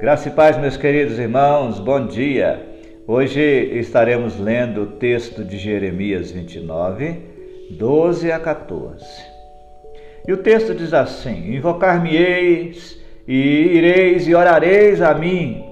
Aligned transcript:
Graça 0.00 0.30
e 0.30 0.32
paz, 0.32 0.56
meus 0.56 0.78
queridos 0.78 1.18
irmãos, 1.18 1.78
bom 1.78 2.06
dia. 2.06 2.66
Hoje 3.06 3.38
estaremos 3.38 4.40
lendo 4.40 4.84
o 4.84 4.86
texto 4.92 5.44
de 5.44 5.58
Jeremias 5.58 6.30
29, 6.30 7.18
12 7.72 8.32
a 8.32 8.40
14. 8.40 9.04
E 10.26 10.32
o 10.32 10.38
texto 10.38 10.74
diz 10.74 10.94
assim: 10.94 11.54
Invocar-me-eis, 11.54 12.98
e 13.28 13.76
ireis 13.76 14.26
e 14.26 14.34
orareis 14.34 15.02
a 15.02 15.12
mim, 15.12 15.62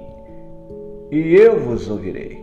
e 1.11 1.35
eu 1.35 1.59
vos 1.59 1.89
ouvirei. 1.89 2.39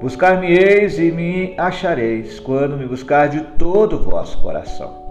Buscar-me-eis 0.00 1.00
e 1.00 1.10
me 1.10 1.54
achareis, 1.58 2.38
quando 2.38 2.76
me 2.76 2.86
buscar 2.86 3.28
de 3.28 3.40
todo 3.58 3.96
o 3.96 4.02
vosso 4.04 4.40
coração. 4.40 5.02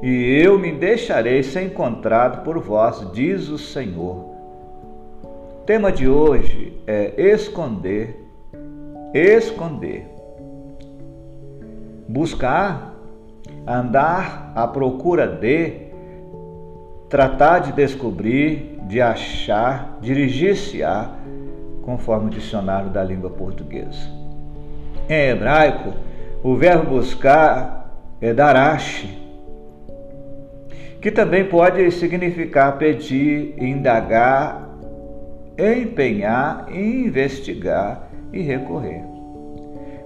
E 0.00 0.40
eu 0.40 0.56
me 0.56 0.70
deixarei 0.70 1.42
ser 1.42 1.62
encontrado 1.62 2.44
por 2.44 2.60
vós, 2.60 3.10
diz 3.12 3.48
o 3.48 3.58
Senhor 3.58 4.35
tema 5.66 5.90
de 5.90 6.08
hoje 6.08 6.80
é 6.86 7.12
esconder, 7.32 8.24
esconder. 9.12 10.06
Buscar, 12.08 12.94
andar 13.66 14.52
à 14.54 14.68
procura 14.68 15.26
de, 15.26 15.88
tratar 17.08 17.58
de 17.58 17.72
descobrir, 17.72 18.78
de 18.84 19.00
achar, 19.00 19.98
dirigir-se 20.00 20.84
a, 20.84 21.10
conforme 21.82 22.28
o 22.28 22.30
dicionário 22.30 22.90
da 22.90 23.02
língua 23.02 23.30
portuguesa. 23.30 24.08
Em 25.08 25.30
hebraico, 25.30 25.94
o 26.44 26.54
verbo 26.54 26.90
buscar 26.90 27.90
é 28.20 28.32
darash, 28.32 29.08
que 31.00 31.10
também 31.10 31.44
pode 31.44 31.90
significar 31.90 32.78
pedir, 32.78 33.60
indagar, 33.60 34.66
empenhar, 35.58 36.66
investigar 36.70 38.08
e 38.32 38.40
recorrer. 38.42 39.02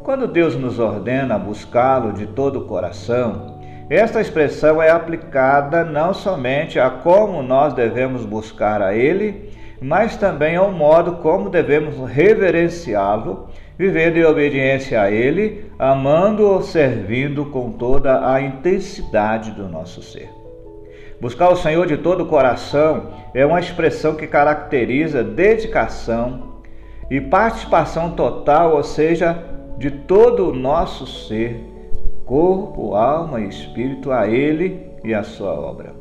Quando 0.02 0.26
Deus 0.26 0.56
nos 0.56 0.78
ordena 0.78 1.38
buscá-lo 1.38 2.12
de 2.12 2.26
todo 2.26 2.60
o 2.60 2.64
coração, 2.66 3.60
esta 3.90 4.20
expressão 4.20 4.80
é 4.80 4.88
aplicada 4.90 5.84
não 5.84 6.14
somente 6.14 6.78
a 6.78 6.88
como 6.88 7.42
nós 7.42 7.74
devemos 7.74 8.24
buscar 8.24 8.80
a 8.80 8.94
Ele, 8.94 9.50
mas 9.82 10.16
também 10.16 10.56
ao 10.56 10.70
modo 10.70 11.16
como 11.16 11.50
devemos 11.50 11.96
reverenciá-lo, 12.08 13.48
vivendo 13.76 14.16
em 14.16 14.24
obediência 14.24 15.02
a 15.02 15.10
Ele, 15.10 15.70
amando-o, 15.78 16.62
servindo 16.62 17.46
com 17.46 17.72
toda 17.72 18.32
a 18.32 18.40
intensidade 18.40 19.50
do 19.52 19.68
nosso 19.68 20.02
ser. 20.02 20.39
Buscar 21.20 21.50
o 21.50 21.56
Senhor 21.56 21.86
de 21.86 21.98
todo 21.98 22.24
o 22.24 22.26
coração 22.26 23.10
é 23.34 23.44
uma 23.44 23.60
expressão 23.60 24.14
que 24.14 24.26
caracteriza 24.26 25.22
dedicação 25.22 26.62
e 27.10 27.20
participação 27.20 28.12
total, 28.12 28.74
ou 28.74 28.82
seja, 28.82 29.44
de 29.76 29.90
todo 29.90 30.48
o 30.48 30.54
nosso 30.54 31.06
ser, 31.06 31.62
corpo, 32.24 32.94
alma 32.94 33.40
e 33.40 33.48
espírito, 33.48 34.10
a 34.10 34.28
Ele 34.28 34.80
e 35.04 35.12
a 35.12 35.22
Sua 35.22 35.52
obra. 35.52 35.94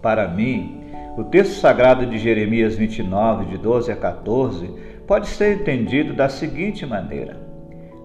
Para 0.00 0.28
mim, 0.28 0.84
o 1.16 1.24
texto 1.24 1.60
sagrado 1.60 2.06
de 2.06 2.16
Jeremias 2.16 2.76
29, 2.76 3.46
de 3.46 3.58
12 3.58 3.90
a 3.90 3.96
14, 3.96 4.70
pode 5.06 5.26
ser 5.26 5.60
entendido 5.60 6.14
da 6.14 6.28
seguinte 6.28 6.86
maneira: 6.86 7.40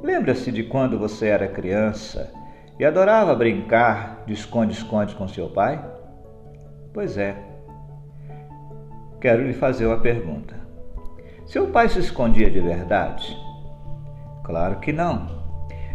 Lembra-se 0.02 0.52
de 0.52 0.64
quando 0.64 0.98
você 0.98 1.28
era 1.28 1.48
criança 1.48 2.34
e 2.80 2.86
adorava 2.86 3.36
brincar 3.36 4.24
de 4.26 4.34
esconde-esconde 4.34 5.16
com 5.16 5.28
seu 5.28 5.50
pai? 5.50 5.97
Pois 6.98 7.16
é. 7.16 7.36
Quero 9.22 9.46
lhe 9.46 9.54
fazer 9.54 9.86
uma 9.86 10.00
pergunta. 10.00 10.56
Seu 11.46 11.68
pai 11.68 11.88
se 11.90 12.00
escondia 12.00 12.50
de 12.50 12.60
verdade? 12.60 13.38
Claro 14.44 14.80
que 14.80 14.92
não. 14.92 15.30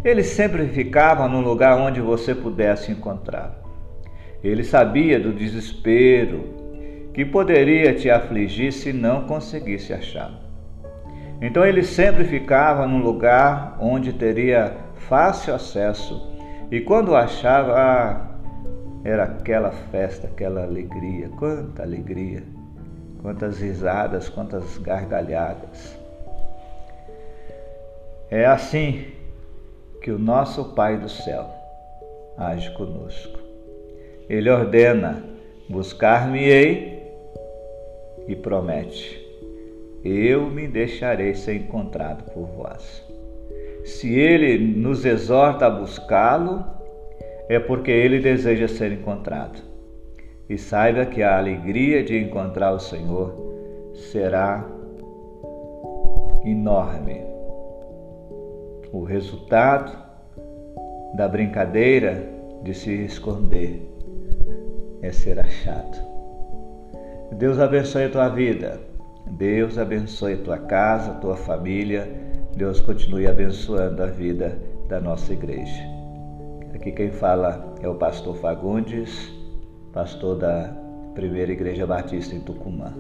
Ele 0.04 0.22
sempre 0.22 0.68
ficava 0.68 1.26
num 1.26 1.40
lugar 1.40 1.76
onde 1.76 2.00
você 2.00 2.36
pudesse 2.36 2.92
encontrá-lo. 2.92 3.56
Ele 4.44 4.62
sabia 4.62 5.18
do 5.18 5.32
desespero 5.32 6.44
que 7.12 7.24
poderia 7.24 7.92
te 7.92 8.08
afligir 8.08 8.72
se 8.72 8.92
não 8.92 9.24
conseguisse 9.24 9.92
achá-lo. 9.92 10.36
Então 11.40 11.66
ele 11.66 11.82
sempre 11.82 12.22
ficava 12.22 12.86
num 12.86 13.02
lugar 13.02 13.76
onde 13.80 14.12
teria 14.12 14.76
fácil 14.94 15.52
acesso 15.52 16.30
e 16.70 16.80
quando 16.80 17.16
achava, 17.16 17.74
ah, 17.76 18.31
era 19.04 19.24
aquela 19.24 19.70
festa, 19.70 20.26
aquela 20.26 20.62
alegria, 20.62 21.28
quanta 21.38 21.82
alegria, 21.82 22.42
quantas 23.20 23.60
risadas, 23.60 24.28
quantas 24.28 24.78
gargalhadas. 24.78 25.98
É 28.30 28.46
assim 28.46 29.06
que 30.00 30.10
o 30.10 30.18
nosso 30.18 30.74
Pai 30.74 30.96
do 30.96 31.08
céu 31.08 31.48
age 32.36 32.70
conosco. 32.72 33.38
Ele 34.28 34.48
ordena: 34.48 35.22
buscar-me-ei 35.68 37.02
e 38.26 38.36
promete: 38.36 39.22
eu 40.04 40.50
me 40.50 40.66
deixarei 40.66 41.34
ser 41.34 41.54
encontrado 41.54 42.24
por 42.32 42.46
vós. 42.46 43.04
Se 43.84 44.12
ele 44.12 44.58
nos 44.58 45.04
exorta 45.04 45.66
a 45.66 45.70
buscá-lo, 45.70 46.64
é 47.52 47.60
porque 47.60 47.90
ele 47.90 48.18
deseja 48.18 48.66
ser 48.66 48.92
encontrado. 48.92 49.60
E 50.48 50.56
saiba 50.56 51.04
que 51.04 51.22
a 51.22 51.36
alegria 51.36 52.02
de 52.02 52.18
encontrar 52.18 52.72
o 52.72 52.78
Senhor 52.78 53.92
será 53.94 54.66
enorme. 56.44 57.20
O 58.90 59.04
resultado 59.04 59.92
da 61.14 61.28
brincadeira 61.28 62.26
de 62.62 62.72
se 62.72 62.90
esconder 63.04 63.86
é 65.02 65.12
ser 65.12 65.38
achado. 65.38 65.98
Deus 67.32 67.58
abençoe 67.58 68.04
a 68.04 68.10
tua 68.10 68.28
vida. 68.28 68.80
Deus 69.26 69.76
abençoe 69.76 70.34
a 70.34 70.38
tua 70.38 70.58
casa, 70.58 71.12
a 71.12 71.14
tua 71.14 71.36
família. 71.36 72.08
Deus 72.56 72.80
continue 72.80 73.26
abençoando 73.26 74.02
a 74.02 74.06
vida 74.06 74.58
da 74.88 75.00
nossa 75.00 75.32
igreja. 75.32 76.01
Aqui 76.74 76.90
quem 76.90 77.10
fala 77.10 77.74
é 77.80 77.88
o 77.88 77.94
pastor 77.94 78.34
Fagundes, 78.36 79.32
pastor 79.92 80.36
da 80.38 80.74
Primeira 81.14 81.52
Igreja 81.52 81.86
Batista 81.86 82.34
em 82.34 82.40
Tucumã. 82.40 82.92